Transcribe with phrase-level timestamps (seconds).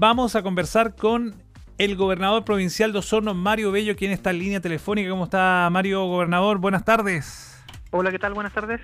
[0.00, 1.34] Vamos a conversar con
[1.76, 5.10] el gobernador provincial de Osorno, Mario Bello, quien está en línea telefónica.
[5.10, 6.56] ¿Cómo está Mario, gobernador?
[6.56, 7.62] Buenas tardes.
[7.90, 8.32] Hola, ¿qué tal?
[8.32, 8.80] Buenas tardes.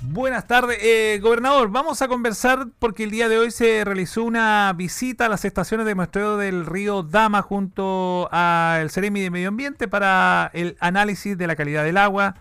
[0.00, 1.70] Buenas tardes, eh, gobernador.
[1.70, 5.84] Vamos a conversar porque el día de hoy se realizó una visita a las estaciones
[5.84, 11.46] de muestreo del río Dama junto al Ceremi de Medio Ambiente para el análisis de
[11.46, 12.34] la calidad del agua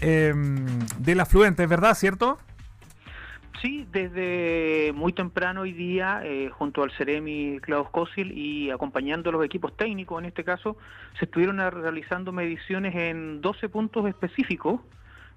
[0.00, 0.34] eh,
[0.98, 1.94] del afluente, ¿verdad?
[1.94, 2.38] ¿Cierto?
[3.62, 9.32] Sí, desde muy temprano hoy día, eh, junto al Ceremi Klaus Kosil y acompañando a
[9.32, 10.76] los equipos técnicos en este caso,
[11.16, 14.80] se estuvieron realizando mediciones en 12 puntos específicos,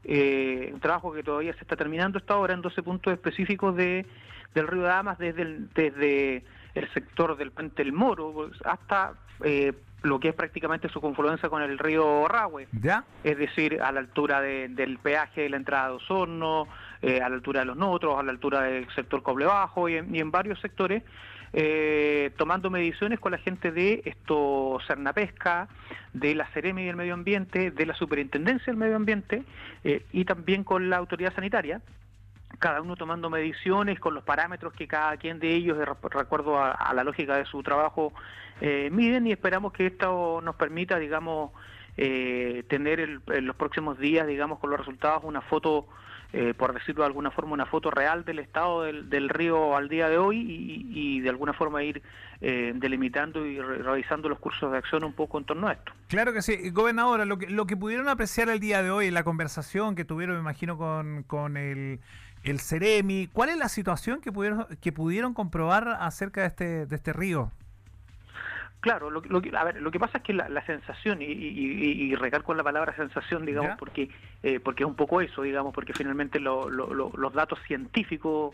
[0.04, 4.08] eh, un trabajo que todavía se está terminando esta hora, en 12 puntos específicos de,
[4.56, 9.14] del río Damas, desde el, desde el sector del puente El Moro hasta
[9.44, 12.68] eh, lo que es prácticamente su confluencia con el río Rahue.
[12.82, 13.04] ¿Ya?
[13.24, 16.68] Es decir, a la altura del peaje de la entrada de Osorno,
[17.02, 19.98] eh, a la altura de los Notros, a la altura del sector Coble Bajo y
[19.98, 21.04] en, varios sectores,
[21.54, 25.68] eh, tomando mediciones con la gente de esto Cernapesca,
[26.14, 29.44] de la Ceremi del Medio Ambiente, de la Superintendencia del Medio Ambiente
[29.84, 31.82] eh, y también con la Autoridad Sanitaria
[32.60, 36.94] cada uno tomando mediciones con los parámetros que cada quien de ellos, de recuerdo a,
[36.94, 38.14] la lógica de su trabajo,
[38.62, 41.52] eh, miden y esperamos que esto nos permita, digamos,
[41.98, 45.88] eh, tener en los próximos días, digamos, con los resultados una foto,
[46.36, 50.10] eh, por decirlo de alguna forma, una foto real del estado del, río al día
[50.10, 50.38] de hoy
[50.94, 52.02] y, de alguna forma ir
[52.42, 55.94] delimitando y revisando los cursos de acción un poco en torno a esto.
[56.08, 56.70] Claro que sí.
[56.70, 60.36] Gobernadora, lo que, lo que pudieron apreciar el día de hoy, la conversación que tuvieron,
[60.36, 62.00] me imagino, con, con el
[62.46, 63.28] el Ceremi.
[63.34, 67.52] ¿Cuál es la situación que pudieron, que pudieron comprobar acerca de este, de este río?
[68.80, 72.54] Claro, lo, lo, a ver, lo que pasa es que la, sensación, y, y, recalco
[72.54, 74.10] la palabra sensación, digamos, porque
[74.44, 78.54] eh, porque es un poco eso, digamos, porque finalmente los datos científicos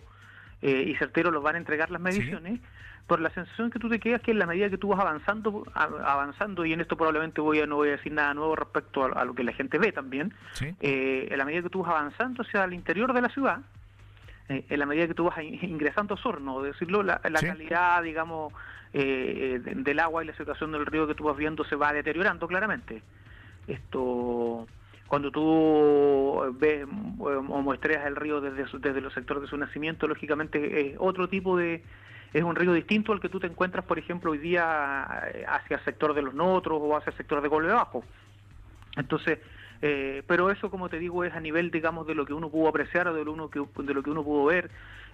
[0.62, 2.62] eh, y certeros los van a entregar las mediciones,
[3.08, 5.66] por la sensación que tú te quedas que en la medida que tú vas avanzando,
[5.74, 9.26] avanzando y en esto probablemente voy a, no voy a decir nada nuevo respecto a,
[9.26, 10.34] lo que la gente ve también,
[10.80, 13.60] eh, en la medida que tú vas avanzando hacia el interior de la ciudad,
[14.52, 18.54] eh, en la medida que tú vas ingresando a Osorno, decirlo, la, calidad, digamos,
[18.94, 22.48] eh, del agua y la situación del río que tú vas viendo se va deteriorando
[22.48, 23.02] claramente.
[23.68, 24.68] Esto,
[25.08, 26.86] cuando tú ves
[27.20, 31.56] o muestreas el río desde, desde los sectores de su nacimiento, lógicamente es otro tipo
[31.56, 31.82] de,
[32.34, 35.78] es un río distinto al que tú te encuentras, por ejemplo, hoy día eh, hacia
[35.78, 38.04] el sector de los Notros o hacia el sector de Golpe Bajo.
[38.98, 39.40] Entonces,
[39.82, 42.70] eh, pero eso, como te digo, es a nivel, digamos, de lo que uno pudo
[42.70, 44.70] apreciar o de lo, que, de lo que uno pudo ver.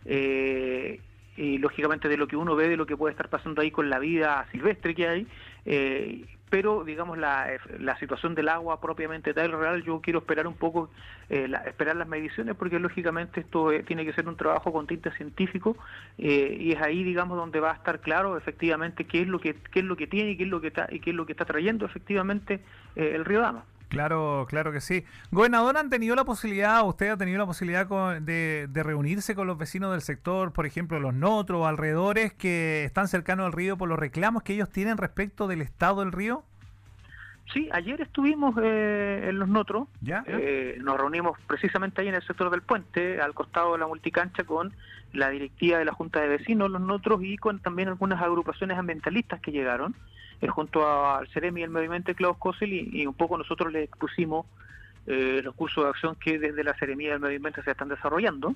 [0.06, 1.00] Eh,
[1.38, 3.90] y lógicamente de lo que uno ve, de lo que puede estar pasando ahí con
[3.90, 5.28] la vida silvestre que hay,
[5.66, 7.48] eh, pero digamos la,
[7.78, 10.90] la, situación del agua propiamente tal real, yo quiero esperar un poco,
[11.30, 15.78] esperar las mediciones, porque lógicamente esto tiene que ser un trabajo con tinte científico
[16.18, 19.80] y es ahí, digamos, donde va a estar claro efectivamente qué es lo que qué
[19.80, 21.34] es lo que tiene y qué es lo que está y qué es lo que
[21.34, 22.62] está trayendo efectivamente
[22.96, 23.66] el río Dama.
[23.88, 25.06] Claro, claro que sí.
[25.32, 27.88] Gobernador, ¿han tenido la posibilidad, usted ha tenido la posibilidad
[28.20, 33.46] de, reunirse con los vecinos del sector, por ejemplo, los Notros, alrededores que están cercanos
[33.46, 36.44] al río por los reclamos que ellos tienen respecto del estado del río?
[37.54, 40.24] Sí, ayer estuvimos eh, en los Notros, ¿Ya?
[40.28, 44.44] Eh, nos reunimos precisamente ahí en el sector del puente, al costado de la multicancha,
[44.44, 44.74] con
[45.14, 49.40] la directiva de la Junta de Vecinos, los Notros, y con también algunas agrupaciones ambientalistas
[49.40, 49.96] que llegaron.
[50.40, 54.46] Eh, junto al CEREMI y el movimiento Klaus Kossel y, un poco nosotros le expusimos
[55.08, 58.54] eh, los cursos de acción que desde la CEREMI y el medio se están desarrollando,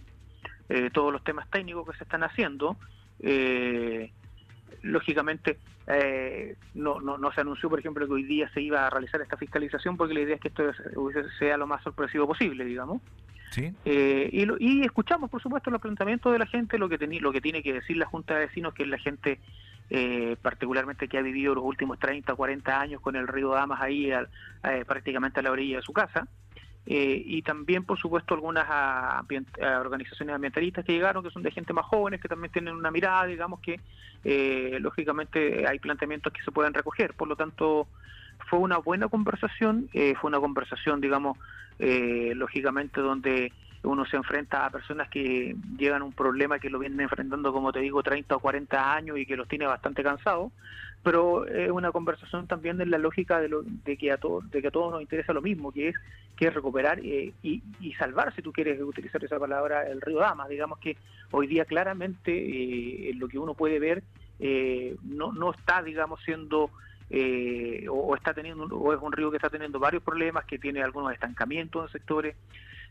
[0.70, 2.78] eh, todos los temas técnicos que se están haciendo.
[4.84, 5.58] lógicamente
[6.76, 9.38] no, no, no, se anunció, por ejemplo, que hoy día se iba a realizar esta
[9.38, 10.64] fiscalización porque la idea es que esto
[11.40, 13.02] sea lo más sorpresivo posible, digamos.
[13.50, 13.74] ¿Sí?
[13.84, 17.62] y, y, escuchamos, por supuesto, los planteamientos de la gente, lo que, lo que tiene
[17.62, 19.40] que decir la Junta de Vecinos, que es la gente
[19.94, 24.10] eh, particularmente que ha vivido los últimos 30, 40 años con el río Damas ahí
[24.10, 26.30] eh, prácticamente a la orilla de su casa.
[26.86, 28.66] Eh, y también, por supuesto, algunas
[29.60, 33.26] organizaciones ambientalistas que llegaron, que son de gente más jóvenes, que también tienen una mirada,
[33.26, 33.82] digamos que
[34.80, 37.14] lógicamente hay planteamientos que se pueden recoger.
[37.14, 37.86] Por lo tanto,
[38.50, 41.38] fue una buena conversación, fue una conversación, digamos,
[41.80, 43.52] lógicamente donde
[43.84, 47.80] uno se enfrenta a personas que llegan un problema que lo vienen enfrentando, como te
[47.80, 50.52] digo, 30 o 40 años y que los tiene bastante cansados,
[51.04, 54.62] pero es una conversación también de la lógica de, lo, de que a todos de
[54.62, 55.96] que a todos nos interesa lo mismo, que es
[56.38, 60.20] que es recuperar eh, y, y, salvar, si tú quieres utilizar esa palabra, el río
[60.20, 60.50] Damas.
[60.50, 60.98] Digamos que
[61.32, 64.04] hoy día claramente eh, lo que uno puede ver
[64.44, 66.72] eh, no, no está, digamos, siendo
[67.12, 70.82] eh, o, está teniendo o es un río que está teniendo varios problemas, que tiene
[70.82, 72.36] algunos estancamientos en sectores,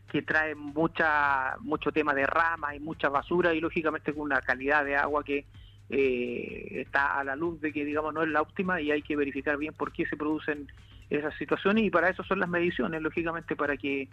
[0.09, 4.83] que trae mucha mucho tema de ramas y mucha basura y lógicamente con una calidad
[4.85, 5.45] de agua que
[5.89, 9.57] está a la luz de que digamos no es la óptima y hay que verificar
[9.57, 10.71] bien por qué se producen
[11.09, 14.07] esas situaciones y para eso son las mediciones, lógicamente, para que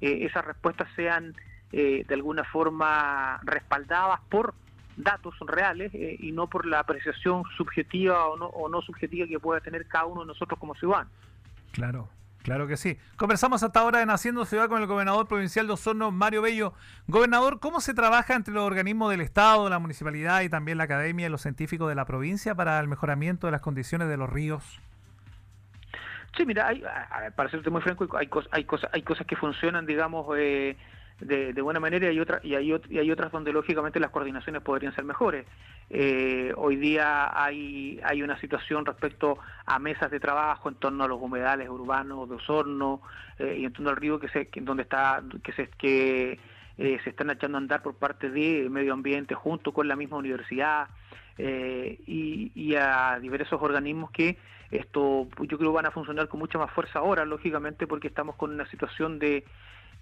[0.00, 1.34] esas respuestas sean
[1.72, 4.54] de alguna forma respaldadas por
[4.96, 9.40] datos reales eh, y no por la apreciación subjetiva o no, o no subjetiva que
[9.40, 11.12] pueda tener cada uno de nosotros como ciudadanos.
[11.72, 12.08] Claro,
[12.44, 12.98] Claro que sí.
[13.16, 16.74] Conversamos hasta ahora en Haciendo Ciudad con el gobernador provincial de Osorno, Mario Bello.
[17.06, 21.26] Gobernador, ¿cómo se trabaja entre los organismos del Estado, la municipalidad y también la academia
[21.26, 24.78] y los científicos de la provincia para el mejoramiento de las condiciones de los ríos?
[26.36, 26.84] Sí, mira, hay,
[27.34, 30.76] para serte muy franco, hay, hay, cosas, hay cosas que funcionan, digamos, eh,
[31.20, 35.46] de, buena manera y, otra, y, hay, otras donde lógicamente las coordinaciones podrían ser mejores.
[35.90, 41.08] Eh, hoy día hay, hay una situación respecto a mesas de trabajo en torno a
[41.08, 43.02] los humedales urbanos de Osorno
[43.38, 46.38] eh, y en torno al río que se, donde está, que se, que,
[46.78, 50.16] eh, se están echando a andar por parte de medio ambiente junto con la misma
[50.16, 50.88] universidad
[51.36, 54.38] y, y a diversos organismos que
[54.70, 58.52] esto yo creo van a funcionar con mucha más fuerza ahora, lógicamente, porque estamos con
[58.52, 59.44] una situación de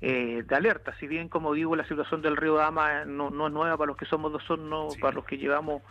[0.05, 0.93] eh, de alerta.
[0.99, 3.97] Si bien, como digo, la situación del río Dama no, no es nueva para los
[3.97, 5.83] que somos dos no para los que llevamos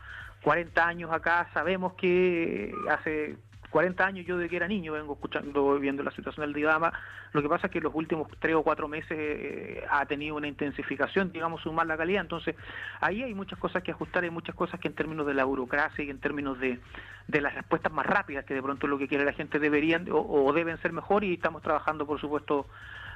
[0.44, 3.38] 40 años acá, sabemos que hace
[3.70, 6.92] 40 años yo de que era niño vengo escuchando, viendo la situación del río Dama.
[7.32, 10.48] Lo que pasa es que los últimos tres o cuatro meses eh, ha tenido una
[10.48, 12.22] intensificación, digamos, sumar la calidad.
[12.22, 12.58] Entonces,
[13.00, 16.04] ahí hay muchas cosas que ajustar, hay muchas cosas que en términos de la burocracia
[16.04, 16.82] y en términos de,
[17.30, 20.20] de las respuestas más rápidas, que de pronto lo que quiere la gente deberían o,
[20.20, 22.68] o deben ser mejor y estamos trabajando, por supuesto,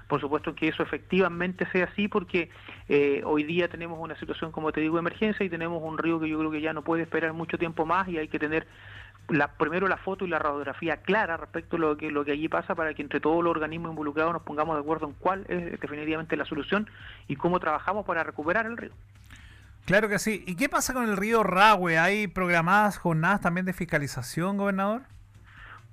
[0.08, 2.50] por supuesto que eso efectivamente sea así porque
[2.90, 6.20] eh, hoy día tenemos una situación, como te digo, de emergencia y tenemos un río
[6.20, 8.68] que yo creo que ya no puede esperar mucho tiempo más y hay que tener
[9.30, 12.48] la, primero la foto y la radiografía clara respecto a lo que, lo que allí
[12.48, 15.80] pasa para que entre todos los organismos involucrados nos pongamos de acuerdo en cuál es
[15.80, 16.90] definitivamente la solución
[17.28, 18.92] y cómo trabajamos para recuperar el río.
[19.86, 20.44] Claro que sí.
[20.48, 21.98] ¿Y qué pasa con el río Rahue?
[21.98, 25.04] ¿Hay programadas jornadas también de fiscalización, gobernador?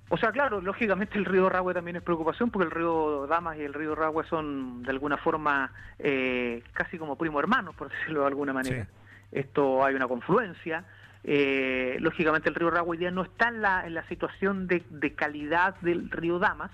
[0.08, 3.62] O sea, claro, lógicamente el río Rahue también es preocupación porque el río Damas y
[3.62, 8.26] el río Rahue son de alguna forma eh, casi como primo hermanos, por decirlo de
[8.26, 8.87] alguna manera.
[9.31, 10.84] Esto hay una confluencia.
[11.25, 15.14] Eh, lógicamente el río hoy día no está en la, en la situación de, de
[15.14, 16.72] calidad del río Damas,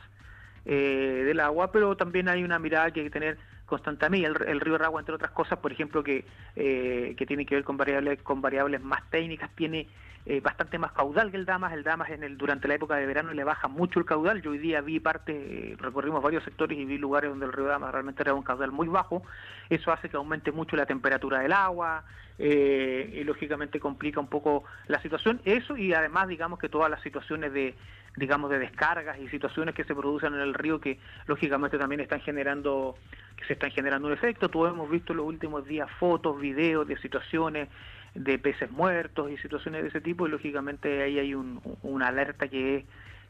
[0.64, 3.38] eh, del agua, pero también hay una mirada que hay que tener
[3.68, 4.26] constantemente.
[4.26, 6.24] El, el río Rahue, entre otras cosas, por ejemplo, que,
[6.54, 9.86] que tiene que ver con variables, con variables más técnicas, tiene
[10.30, 11.72] eh, bastante más caudal que el Damas.
[11.72, 14.42] El Damas en el, durante la época de verano le baja mucho el caudal.
[14.42, 15.32] Yo hoy día vi parte,
[15.72, 18.70] eh, recorrimos varios sectores y vi lugares donde el río Damas realmente era un caudal
[18.70, 19.22] muy bajo.
[19.70, 22.04] Eso hace que aumente mucho la temperatura del agua
[22.38, 25.40] eh, y lógicamente complica un poco la situación.
[25.44, 27.74] Eso y además digamos que todas las situaciones de
[28.16, 32.20] digamos de descargas y situaciones que se producen en el río que lógicamente también están
[32.20, 32.96] generando
[33.36, 34.48] que se están generando un efecto.
[34.48, 37.68] Todos hemos visto en los últimos días fotos, videos de situaciones
[38.14, 42.48] de peces muertos y situaciones de ese tipo y lógicamente ahí hay un, una alerta
[42.48, 42.84] que es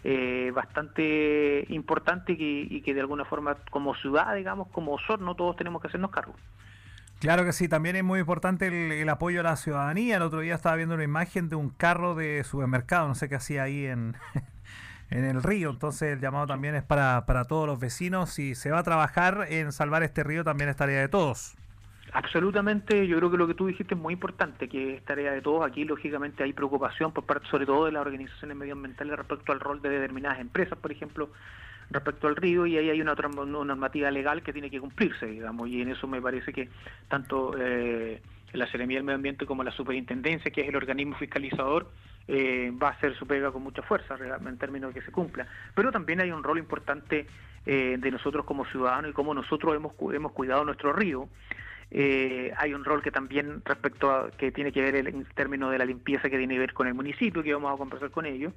[0.05, 5.83] eh, bastante importante y que, de alguna forma como ciudad, digamos, como no todos tenemos
[5.83, 6.35] que hacernos cargo.
[7.21, 10.17] Claro que sí, también es muy importante el, apoyo a la ciudadanía.
[10.17, 13.35] El otro día estaba viendo una imagen de un carro de supermercado, no sé qué
[13.35, 14.15] hacía ahí en,
[15.11, 15.71] en el río.
[15.71, 18.31] Entonces el llamado también es para, para todos los vecinos.
[18.31, 21.57] Si se va a trabajar en salvar este río, también es tarea de todos.
[22.13, 25.43] Absolutamente, yo creo que lo que tú dijiste es muy importante, que es tarea de
[25.43, 25.67] todos.
[25.67, 29.83] Aquí, lógicamente, hay preocupación por parte, sobre todo, de las organizaciones medioambientales respecto al rol
[29.83, 31.31] de determinadas empresas, por ejemplo,
[31.91, 35.69] respecto al río, y ahí hay una, otra normativa legal que tiene que cumplirse, digamos,
[35.69, 36.69] y en eso me parece que
[37.09, 38.21] tanto eh,
[38.53, 41.89] la Seremía del Medio Ambiente como la Superintendencia, que es el organismo fiscalizador,
[42.27, 44.17] eh, va a hacer su pega con mucha fuerza
[44.47, 45.47] en términos de que se cumpla.
[45.75, 47.27] Pero también hay un rol importante
[47.65, 51.29] eh, de nosotros como ciudadanos y cómo nosotros hemos, hemos cuidado nuestro río.
[51.91, 55.79] Eh, hay un rol que también respecto a que tiene que ver en términos de
[55.79, 58.53] la limpieza que tiene que ver con el municipio, que vamos a conversar con ellos.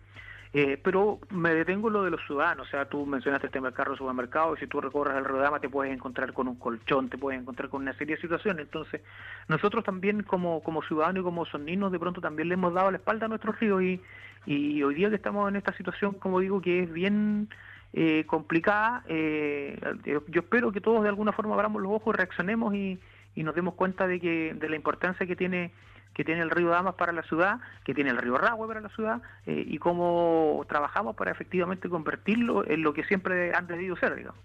[0.54, 3.68] Eh, pero me detengo en lo de los ciudadanos, o sea, tú mencionaste el tema
[3.68, 7.10] del carro supermercado, y si tú recorres el Rodama te puedes encontrar con un colchón,
[7.10, 8.66] te puedes encontrar con una serie de situaciones.
[8.66, 9.02] Entonces,
[9.48, 12.98] nosotros también como, como ciudadanos y como soninos de pronto también le hemos dado la
[12.98, 14.02] espalda a nuestros ríos y,
[14.46, 17.48] y hoy día que estamos en esta situación, como digo, que es bien
[17.94, 23.00] eh, complicada, eh, yo espero que todos de alguna forma abramos los ojos, reaccionemos y,
[23.36, 25.72] y nos demos cuenta de que de la importancia que tiene
[26.14, 28.90] que tiene el río Damas para la ciudad, que tiene el río Rahue para la
[28.90, 34.16] ciudad, eh, y cómo trabajamos para efectivamente convertirlo en lo que siempre han debido ser,
[34.16, 34.40] digamos.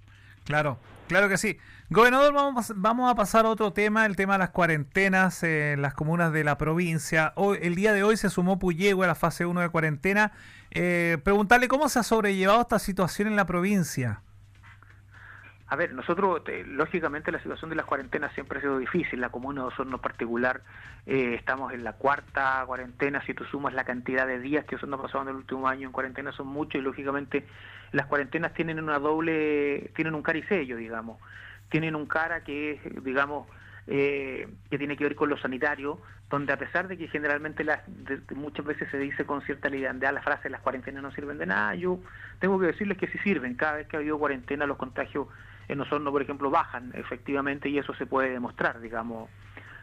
[0.45, 1.59] Claro, claro que sí.
[1.91, 5.95] Gobernador, vamos, vamos a pasar a otro tema, el tema de las cuarentenas en las
[5.95, 7.33] comunas de la provincia.
[7.35, 10.33] Hoy, el día de hoy se sumó Puyehue a la fase 1 de cuarentena.
[10.71, 14.21] Eh, preguntarle cómo se ha sobrellevado esta situación en la provincia.
[15.69, 19.21] A ver, nosotros, lógicamente, la situación de las cuarentenas siempre ha sido difícil.
[19.21, 20.61] La comuna de Osorno particular,
[21.07, 23.21] eh, estamos en la cuarta cuarentena.
[23.27, 25.89] Si tú sumas la cantidad de días que Osorno ha pasado en el último año
[25.89, 27.47] en cuarentena, son muchos y, lógicamente,
[27.91, 31.19] las cuarentenas tienen una doble, tienen un cara digamos.
[31.69, 33.49] Tienen un cara que es, digamos,
[33.89, 37.81] eh, que tiene que ver con lo sanitario, donde a pesar de que generalmente las,
[38.37, 41.75] muchas veces se dice con cierta liviandad la frase las cuarentenas no sirven de nada,
[41.75, 41.99] yo
[42.41, 43.55] tengo que decirles que sí sirven.
[43.55, 45.27] Cada vez que ha habido cuarentena los contagios
[45.69, 49.31] en Osorno, por ejemplo, bajan efectivamente y eso se puede demostrar, digamos.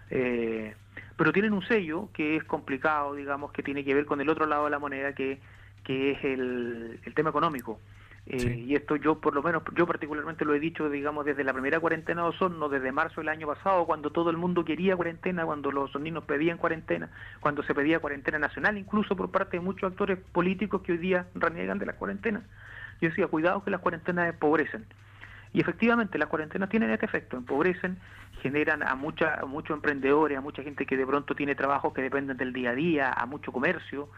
[0.10, 0.76] Eh,
[1.16, 4.46] pero tienen un sello que es complicado, digamos, que tiene que ver con el otro
[4.46, 5.40] lado de la moneda, que,
[5.84, 7.80] que es el, el tema económico.
[8.26, 11.52] Eh, y esto yo, por lo menos, yo particularmente lo he dicho, digamos, desde la
[11.52, 15.46] primera cuarentena de Osorno, desde marzo del año pasado, cuando todo el mundo quería cuarentena,
[15.46, 17.10] cuando los osorninos pedían cuarentena,
[17.42, 21.28] cuando se pedía cuarentena nacional, incluso por parte de muchos actores políticos que hoy día
[21.36, 22.44] reniegan de las cuarentenas.
[23.02, 24.86] Yo decía, cuidado que las cuarentenas empobrecen.
[25.54, 27.98] Y efectivamente las cuarentenas tienen este efecto, empobrecen,
[28.42, 32.02] generan a, mucha, a muchos emprendedores, a mucha gente que de pronto tiene trabajos que
[32.02, 34.10] dependen del día a día, a mucho comercio,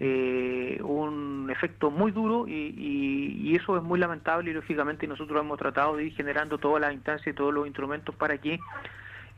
[0.00, 5.96] eh, un efecto muy duro y, eso es muy lamentable y lógicamente nosotros hemos tratado
[5.96, 8.58] de ir generando todas las instancias y todos los instrumentos para que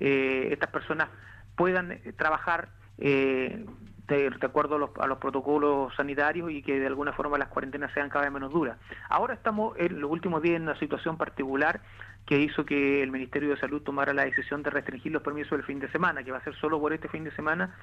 [0.01, 1.09] eh, estas personas
[1.57, 2.69] puedan trabajar
[2.99, 3.65] eh,
[4.09, 7.93] de, acuerdo a los, a los, protocolos sanitarios y que de alguna forma las cuarentenas
[7.93, 8.79] sean cada vez menos duras.
[9.09, 11.81] Ahora estamos en los últimos días en una situación particular
[12.27, 15.63] que hizo que el Ministerio de Salud tomara la decisión de restringir los permisos del
[15.63, 17.75] fin de semana, que va a ser solo por este fin de semana,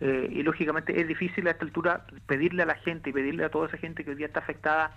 [0.00, 3.50] eh, y lógicamente es difícil a esta altura pedirle a la gente y pedirle a
[3.50, 4.96] toda esa gente que hoy día está afectada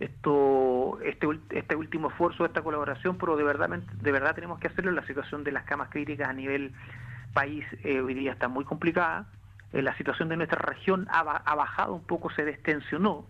[0.00, 4.90] esto este, este último esfuerzo, esta colaboración, pero de verdad, de verdad tenemos que hacerlo.
[4.90, 6.72] La situación de las camas críticas a nivel
[7.32, 9.26] país eh, hoy día está muy complicada.
[9.74, 13.26] Eh, la situación de nuestra región ha, bajado un poco, se destensionó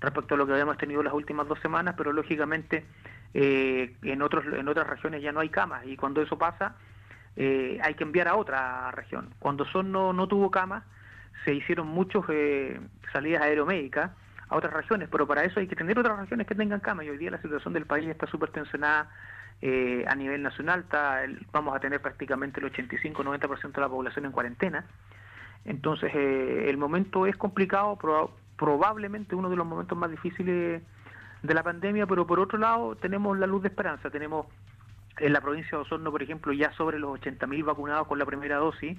[0.00, 2.84] respecto a lo que habíamos tenido las últimas dos semanas, pero lógicamente
[3.32, 6.76] eh, en, otros, en otras regiones ya no hay camas y cuando eso pasa
[7.38, 9.34] hay que enviar a otra región.
[9.38, 10.84] Cuando Son no, no tuvo camas,
[11.44, 12.22] se hicieron muchas
[13.12, 14.10] salidas aeromédicas
[14.48, 17.10] a otras regiones, pero para eso hay que tener otras regiones que tengan camas y
[17.10, 19.10] hoy día la situación del país está súper tensionada
[19.62, 24.32] eh, a nivel nacional está, vamos a tener prácticamente el 85-90% de la población en
[24.32, 24.84] cuarentena.
[25.66, 27.98] Entonces, eh, el momento es complicado,
[28.56, 30.82] probablemente uno de los momentos más difíciles
[31.42, 34.10] de la pandemia, pero por otro lado tenemos la luz de esperanza.
[34.10, 34.46] Tenemos
[35.18, 38.56] en la provincia de Osorno, por ejemplo, ya sobre los 80.000 vacunados con la primera
[38.56, 38.98] dosis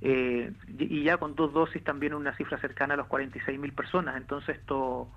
[0.00, 4.16] eh, y ya con dos dosis también una cifra cercana a los 46.000 personas.
[4.16, 5.08] Entonces, esto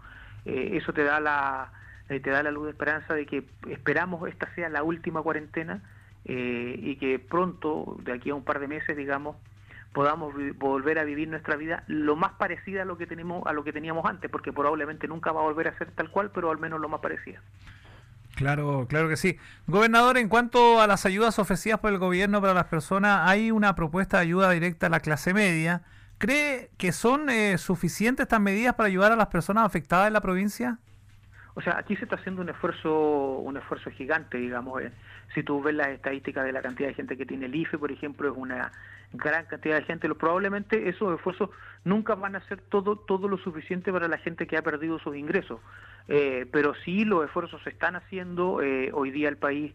[0.43, 1.71] eso te da la
[2.11, 5.81] eh, te da la luz de esperanza de que esperamos esta sea la última cuarentena
[6.25, 9.37] eh, y que pronto, de aquí a un par de meses, digamos,
[9.93, 13.63] podamos volver a vivir nuestra vida lo más parecida a lo que tenemos a lo
[13.63, 16.59] que teníamos antes, porque probablemente nunca va a volver a ser tal cual, pero al
[16.59, 17.41] menos lo más parecida.
[18.35, 19.37] Claro, claro que sí.
[19.67, 23.75] Gobernador, en cuanto a las ayudas ofrecidas por el gobierno para las personas, hay una
[23.75, 25.83] propuesta de ayuda directa a la clase media.
[26.17, 30.21] ¿Cree que son eh, suficientes estas medidas para ayudar a las personas afectadas en la
[30.21, 30.77] provincia?
[31.53, 34.81] O sea, aquí se está haciendo un esfuerzo, un esfuerzo gigante, digamos.
[34.81, 34.91] Eh.
[35.33, 37.91] Si tú ves las estadísticas de la cantidad de gente que tiene el IFE, por
[37.91, 38.71] ejemplo, es una
[39.13, 40.13] gran cantidad de gente.
[40.15, 41.49] Probablemente esos esfuerzos
[41.83, 45.15] nunca van a ser todo, todo lo suficiente para la gente que ha perdido sus
[45.15, 45.59] ingresos.
[46.07, 48.61] Eh, pero sí los esfuerzos se están haciendo.
[48.61, 49.73] Eh, hoy día el país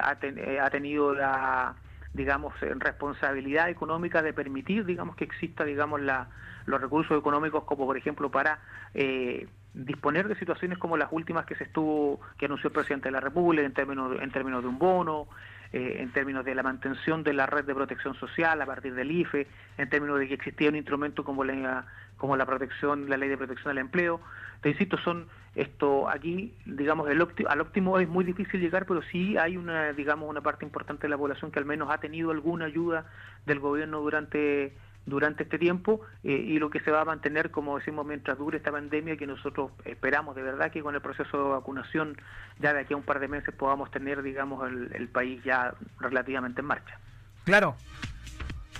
[0.00, 1.74] ha, ha tenido la
[2.12, 6.28] digamos, responsabilidad económica de permitir, digamos, que exista, digamos, la,
[6.66, 8.58] los recursos económicos como, por ejemplo, para
[8.94, 13.12] eh, disponer de situaciones como las últimas que se estuvo, que anunció el presidente de
[13.12, 15.28] la República en términos, en términos de un bono,
[15.72, 19.10] eh, en términos de la mantención de la red de protección social a partir del
[19.10, 19.46] IFE,
[19.78, 21.86] en términos de que existía un instrumento como la,
[22.16, 24.20] como la protección, la ley de protección del empleo.
[24.62, 29.36] Te insisto, son esto aquí, digamos, el al óptimo es muy difícil llegar, pero sí
[29.36, 32.66] hay una, digamos, una parte importante de la población que al menos ha tenido alguna
[32.66, 33.06] ayuda
[33.46, 34.76] del gobierno durante
[35.10, 38.56] durante este tiempo eh, y lo que se va a mantener, como decimos, mientras dure
[38.56, 42.16] esta pandemia, que nosotros esperamos de verdad que con el proceso de vacunación
[42.58, 46.60] ya de aquí a un par de meses podamos tener, digamos, el, país ya relativamente
[46.60, 46.98] en marcha.
[47.44, 47.74] Claro.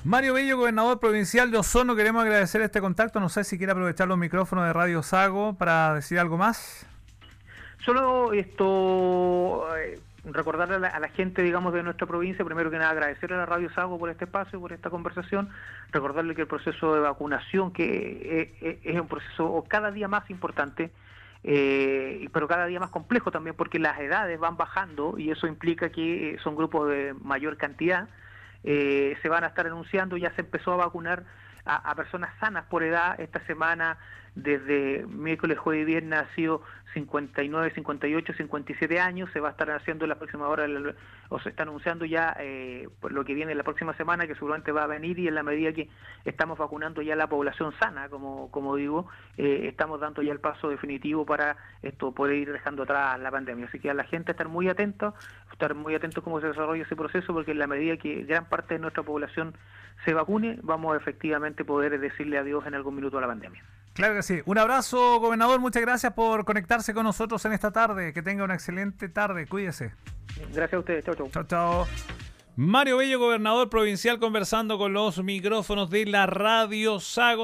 [0.05, 3.21] Mario Bello, gobernador provincial de Osorno, queremos agradecer este contacto.
[3.21, 6.87] No sé si quiere aprovechar los micrófonos de Radio Sago para decir algo más.
[7.85, 13.37] Solo esto, eh, recordarle a la, gente, digamos, de nuestra provincia, primero que nada agradecerle
[13.37, 15.49] a la Radio Sago por este espacio, por esta conversación,
[15.93, 20.29] recordarle que el proceso de vacunación, que eh, eh, es, un proceso cada día más
[20.31, 20.91] importante,
[21.43, 25.91] eh, pero cada día más complejo también, porque las edades van bajando y eso implica
[25.91, 28.09] que son grupos de mayor cantidad,
[28.63, 31.25] se van a estar anunciando, ya se empezó a vacunar
[31.65, 33.97] a, personas sanas por edad esta semana
[34.35, 36.63] desde miércoles, jueves y viernes ha sido
[36.95, 39.31] 59, 58, 57 años.
[39.33, 40.67] Se va a estar haciendo en la próxima hora,
[41.29, 44.85] o se está anunciando ya eh, lo que viene la próxima semana, que seguramente va
[44.85, 45.89] a venir y en la medida que
[46.25, 50.69] estamos vacunando ya la población sana, como, como digo, eh, estamos dando ya el paso
[50.69, 53.67] definitivo para esto poder ir dejando atrás la pandemia.
[53.67, 55.15] Así que a la gente estar muy atenta,
[55.53, 58.75] estar muy atento cómo se desarrolla ese proceso, porque en la medida que gran parte
[58.75, 59.55] de nuestra población
[60.05, 63.63] se vacune, vamos a efectivamente poder decirle adiós en algún minuto a la pandemia.
[64.01, 64.41] Claro que sí.
[64.47, 65.61] Un abrazo, gobernador.
[65.61, 68.15] Muchas gracias por conectarse con nosotros en esta tarde.
[68.15, 69.47] Que tenga una excelente tarde.
[69.47, 69.93] Cuídese.
[70.55, 71.05] Gracias a ustedes.
[71.05, 71.29] Chao, chao.
[71.31, 71.87] Chao, chao.
[72.57, 77.39] Mario Bello, gobernador provincial, conversando con los micrófonos de la radio Sago.